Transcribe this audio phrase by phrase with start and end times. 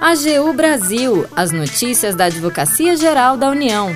[0.00, 3.94] AGU Brasil, as notícias da Advocacia Geral da União.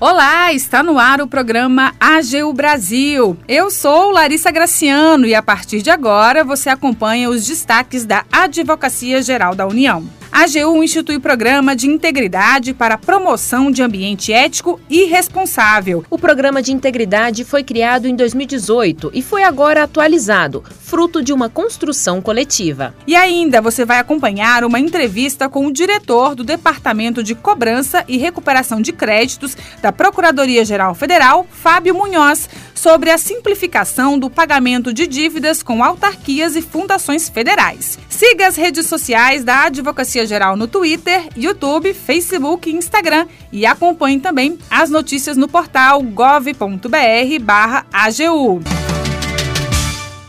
[0.00, 3.38] Olá, está no ar o programa AGU Brasil.
[3.46, 9.22] Eu sou Larissa Graciano e a partir de agora você acompanha os destaques da Advocacia
[9.22, 10.04] Geral da União.
[10.34, 16.04] A AGU institui programa de integridade para promoção de ambiente ético e responsável.
[16.10, 21.48] O programa de integridade foi criado em 2018 e foi agora atualizado, fruto de uma
[21.48, 22.96] construção coletiva.
[23.06, 28.16] E ainda você vai acompanhar uma entrevista com o diretor do Departamento de Cobrança e
[28.16, 32.48] Recuperação de Créditos da Procuradoria-Geral Federal, Fábio Munhoz,
[32.84, 37.98] sobre a simplificação do pagamento de dívidas com autarquias e fundações federais.
[38.10, 44.20] Siga as redes sociais da Advocacia Geral no Twitter, YouTube, Facebook e Instagram e acompanhe
[44.20, 46.84] também as notícias no portal gov.br/agu.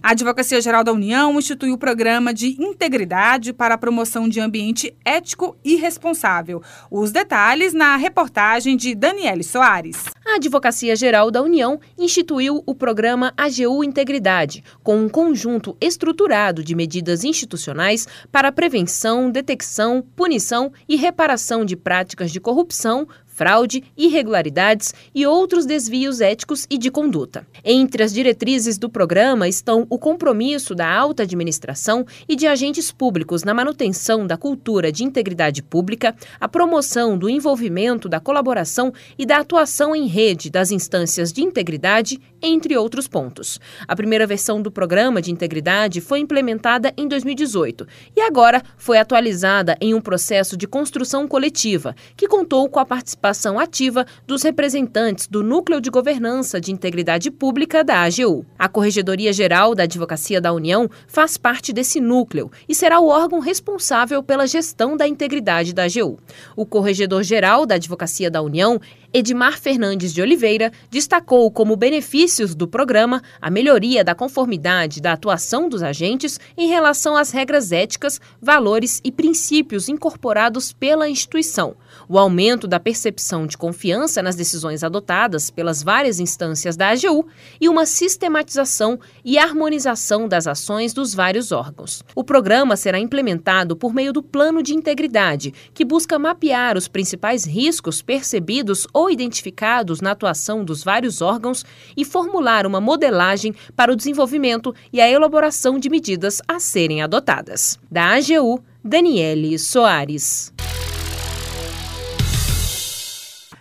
[0.06, 4.96] A Advocacia Geral da União institui o programa de integridade para a promoção de ambiente
[5.04, 6.62] ético e responsável.
[6.92, 10.04] Os detalhes na reportagem de Daniele Soares.
[10.24, 16.76] A Advocacia Geral da União instituiu o programa AGU Integridade, com um conjunto estruturado de
[16.76, 25.28] medidas institucionais para prevenção, detecção, punição e reparação de práticas de corrupção, fraude, irregularidades e
[25.28, 27.46] outros desvios éticos e de conduta.
[27.64, 33.44] Entre as diretrizes do programa estão o compromisso da alta administração e de agentes públicos
[33.44, 39.38] na manutenção da cultura de integridade pública, a promoção do envolvimento da colaboração e da
[39.38, 43.60] atuação em rede das instâncias de integridade, entre outros pontos.
[43.88, 49.78] A primeira versão do programa de integridade foi implementada em 2018 e agora foi atualizada
[49.82, 55.44] em um processo de construção coletiva que contou com a participação ativa dos representantes do
[55.44, 58.46] Núcleo de Governança de Integridade Pública da AGU.
[58.58, 63.40] A Corregedoria Geral da Advocacia da União faz parte desse núcleo e será o órgão
[63.40, 66.20] responsável pela gestão da integridade da AGU.
[66.56, 68.80] O Corregedor Geral da Advocacia da União
[69.18, 75.70] Edmar Fernandes de Oliveira destacou como benefícios do programa a melhoria da conformidade da atuação
[75.70, 81.78] dos agentes em relação às regras éticas, valores e princípios incorporados pela instituição,
[82.08, 87.26] o aumento da percepção de confiança nas decisões adotadas pelas várias instâncias da AGU
[87.60, 92.04] e uma sistematização e harmonização das ações dos vários órgãos.
[92.16, 97.46] O programa será implementado por meio do Plano de Integridade, que busca mapear os principais
[97.46, 101.66] riscos percebidos ou identificados na atuação dos vários órgãos
[101.96, 107.80] e formular uma modelagem para o desenvolvimento e a elaboração de medidas a serem adotadas.
[107.92, 110.54] Da AGU, Daniele Soares.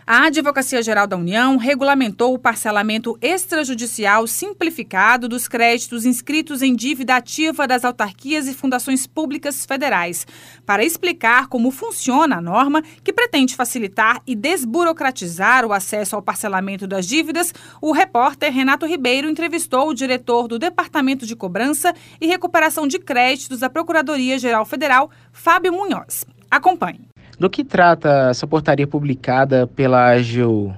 [0.07, 7.17] A Advocacia Geral da União regulamentou o parcelamento extrajudicial simplificado dos créditos inscritos em dívida
[7.17, 10.27] ativa das autarquias e fundações públicas federais.
[10.67, 16.87] Para explicar como funciona a norma, que pretende facilitar e desburocratizar o acesso ao parcelamento
[16.87, 22.87] das dívidas, o repórter Renato Ribeiro entrevistou o diretor do Departamento de Cobrança e Recuperação
[22.87, 26.27] de Créditos da Procuradoria-Geral Federal, Fábio Munhoz.
[26.51, 27.14] Acompanhe.
[27.45, 30.75] Do que trata essa portaria publicada pela AGU?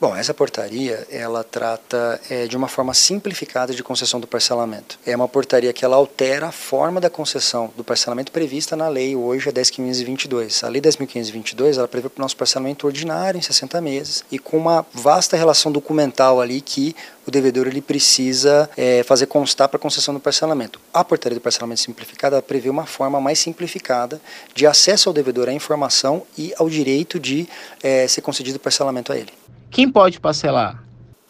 [0.00, 4.98] Bom, essa portaria ela trata é, de uma forma simplificada de concessão do parcelamento.
[5.04, 9.14] É uma portaria que ela altera a forma da concessão do parcelamento prevista na lei
[9.14, 10.64] hoje é 10.522.
[10.64, 14.86] A lei 10.522 ela prevê o nosso parcelamento ordinário em 60 meses e com uma
[14.94, 16.96] vasta relação documental ali que
[17.26, 20.80] o devedor ele precisa é, fazer constar para concessão do parcelamento.
[20.94, 24.18] A portaria do parcelamento simplificado prevê uma forma mais simplificada
[24.54, 27.46] de acesso ao devedor à informação e ao direito de
[27.82, 29.40] é, ser concedido o parcelamento a ele.
[29.70, 30.82] Quem pode parcelar?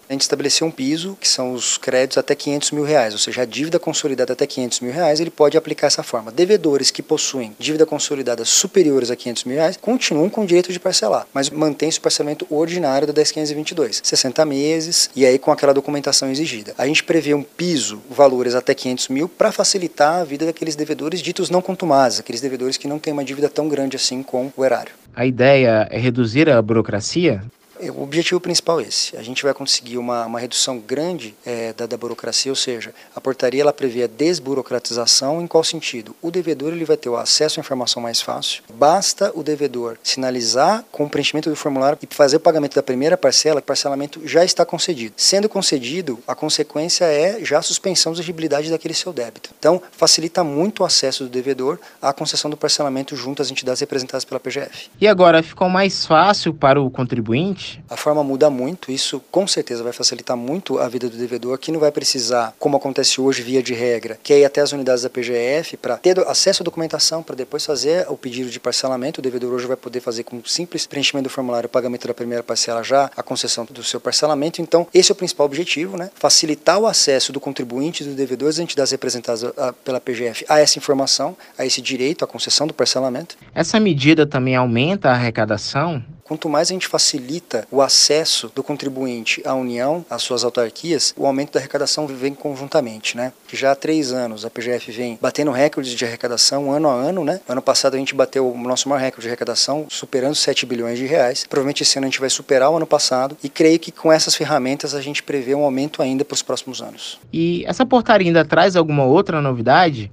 [0.08, 3.42] A gente estabeleceu um piso, que são os créditos até 500 mil reais, ou seja,
[3.42, 6.32] a dívida consolidada até 500 mil reais, ele pode aplicar essa forma.
[6.32, 10.80] Devedores que possuem dívida consolidada superiores a 500 mil reais continuam com o direito de
[10.80, 16.28] parcelar, mas mantém-se o parcelamento ordinário da 10522, 60 meses, e aí com aquela documentação
[16.28, 16.74] exigida.
[16.76, 21.22] A gente prevê um piso, valores até 500 mil, para facilitar a vida daqueles devedores
[21.22, 24.65] ditos não contumazes, aqueles devedores que não têm uma dívida tão grande assim com o
[24.65, 24.92] erário.
[25.15, 27.42] A ideia é reduzir a burocracia?
[27.88, 29.16] O objetivo principal é esse.
[29.16, 33.21] A gente vai conseguir uma, uma redução grande é, da, da, burocracia, ou seja, a
[33.21, 36.15] portaria ela prevê a desburocratização em qual sentido?
[36.21, 38.62] O devedor ele vai ter o acesso à informação mais fácil.
[38.74, 43.16] Basta o devedor sinalizar com o preenchimento do formulário e fazer o pagamento da primeira
[43.16, 45.15] parcela, o parcelamento já está concedido.
[45.16, 49.50] Sendo concedido, a consequência é já a suspensão da exigibilidade daquele seu débito.
[49.59, 54.24] Então, facilita muito o acesso do devedor à concessão do parcelamento junto às entidades representadas
[54.24, 54.91] pela PGF.
[55.00, 57.84] E agora, ficou mais fácil para o contribuinte conjuntamente?
[57.88, 61.70] A forma muda muito, isso com certeza vai facilitar muito a vida do devedor, que
[61.70, 65.02] não vai precisar, como acontece hoje, via de regra, que é ir até as unidades
[65.02, 69.20] da PGF para ter acesso à documentação, para depois fazer o pedido de parcelamento.
[69.20, 72.42] O devedor hoje vai poder fazer com simples preenchimento do formulário o pagamento da primeira
[72.42, 74.62] parcela já, a concessão do seu parcelamento.
[74.62, 76.10] Então, esse é o principal objetivo, né?
[76.14, 79.44] Facilitar o acesso do contribuinte do devedor às entidades representadas
[79.84, 83.36] pela PGF a essa informação, a esse direito, à concessão do parcelamento.
[83.54, 86.02] Essa medida também aumenta a arrecadação?
[86.30, 91.27] Quanto mais a gente facilita o acesso do contribuinte à União, às suas autarquias, o
[91.27, 93.32] aumento da arrecadação vem conjuntamente, né?
[93.53, 97.41] Já há três anos a PGF vem batendo recordes de arrecadação ano a ano, né?
[97.48, 101.04] Ano passado a gente bateu o nosso maior recorde de arrecadação, superando 7 bilhões de
[101.04, 101.44] reais.
[101.50, 104.36] Provavelmente esse ano a gente vai superar o ano passado e creio que com essas
[104.36, 107.18] ferramentas a gente prevê um aumento ainda para os próximos anos.
[107.32, 110.12] E essa portaria ainda traz alguma outra novidade?